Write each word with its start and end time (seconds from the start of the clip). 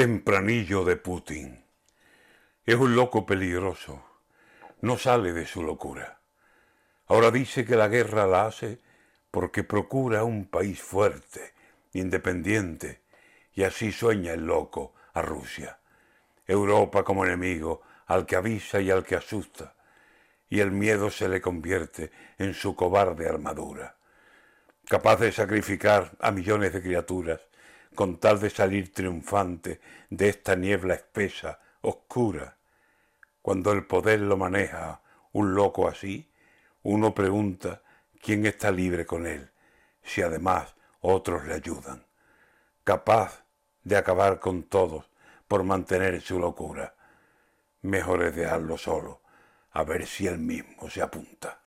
tempranillo 0.00 0.82
de 0.82 0.96
Putin. 0.96 1.62
Es 2.64 2.76
un 2.76 2.96
loco 2.96 3.26
peligroso, 3.26 4.02
no 4.80 4.96
sale 4.96 5.34
de 5.34 5.44
su 5.44 5.62
locura. 5.62 6.20
Ahora 7.06 7.30
dice 7.30 7.66
que 7.66 7.76
la 7.76 7.88
guerra 7.88 8.26
la 8.26 8.46
hace 8.46 8.78
porque 9.30 9.62
procura 9.62 10.24
un 10.24 10.46
país 10.46 10.80
fuerte, 10.80 11.52
independiente, 11.92 13.02
y 13.52 13.64
así 13.64 13.92
sueña 13.92 14.32
el 14.32 14.46
loco 14.46 14.94
a 15.12 15.20
Rusia. 15.20 15.80
Europa 16.46 17.04
como 17.04 17.26
enemigo, 17.26 17.82
al 18.06 18.24
que 18.24 18.36
avisa 18.36 18.80
y 18.80 18.90
al 18.90 19.04
que 19.04 19.16
asusta, 19.16 19.74
y 20.48 20.60
el 20.60 20.70
miedo 20.70 21.10
se 21.10 21.28
le 21.28 21.42
convierte 21.42 22.10
en 22.38 22.54
su 22.54 22.74
cobarde 22.74 23.28
armadura, 23.28 23.96
capaz 24.86 25.16
de 25.16 25.30
sacrificar 25.30 26.12
a 26.20 26.30
millones 26.30 26.72
de 26.72 26.80
criaturas 26.80 27.49
con 27.94 28.18
tal 28.18 28.40
de 28.40 28.50
salir 28.50 28.92
triunfante 28.92 29.80
de 30.08 30.28
esta 30.28 30.56
niebla 30.56 30.94
espesa, 30.94 31.60
oscura. 31.80 32.56
Cuando 33.42 33.72
el 33.72 33.86
poder 33.86 34.20
lo 34.20 34.36
maneja 34.36 35.00
un 35.32 35.54
loco 35.54 35.88
así, 35.88 36.30
uno 36.82 37.14
pregunta 37.14 37.82
quién 38.22 38.46
está 38.46 38.70
libre 38.70 39.06
con 39.06 39.26
él, 39.26 39.50
si 40.02 40.22
además 40.22 40.74
otros 41.00 41.44
le 41.46 41.54
ayudan, 41.54 42.04
capaz 42.84 43.44
de 43.84 43.96
acabar 43.96 44.40
con 44.40 44.64
todos 44.64 45.10
por 45.48 45.64
mantener 45.64 46.20
su 46.20 46.38
locura. 46.38 46.94
Mejor 47.82 48.22
es 48.24 48.36
dejarlo 48.36 48.76
solo, 48.76 49.22
a 49.72 49.84
ver 49.84 50.06
si 50.06 50.26
él 50.26 50.38
mismo 50.38 50.88
se 50.90 51.02
apunta. 51.02 51.58